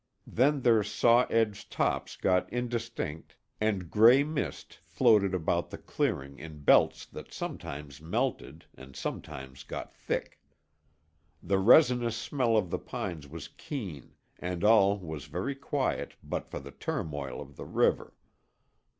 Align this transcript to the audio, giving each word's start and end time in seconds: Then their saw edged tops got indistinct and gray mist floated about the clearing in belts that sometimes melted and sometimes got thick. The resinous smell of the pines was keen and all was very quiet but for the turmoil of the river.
Then 0.25 0.61
their 0.61 0.81
saw 0.81 1.27
edged 1.29 1.71
tops 1.71 2.17
got 2.17 2.51
indistinct 2.51 3.35
and 3.59 3.91
gray 3.91 4.23
mist 4.23 4.79
floated 4.83 5.35
about 5.35 5.69
the 5.69 5.77
clearing 5.77 6.39
in 6.39 6.63
belts 6.63 7.05
that 7.05 7.31
sometimes 7.31 8.01
melted 8.01 8.65
and 8.73 8.95
sometimes 8.95 9.61
got 9.63 9.93
thick. 9.93 10.41
The 11.43 11.59
resinous 11.59 12.17
smell 12.17 12.57
of 12.57 12.71
the 12.71 12.79
pines 12.79 13.27
was 13.27 13.47
keen 13.49 14.15
and 14.39 14.63
all 14.63 14.97
was 14.97 15.25
very 15.25 15.53
quiet 15.53 16.15
but 16.23 16.49
for 16.49 16.57
the 16.59 16.71
turmoil 16.71 17.39
of 17.39 17.55
the 17.55 17.65
river. 17.67 18.15